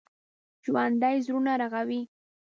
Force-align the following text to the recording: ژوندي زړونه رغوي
ژوندي 0.65 1.15
زړونه 1.25 1.53
رغوي 1.61 2.01